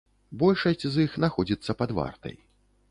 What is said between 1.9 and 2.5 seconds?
вартай.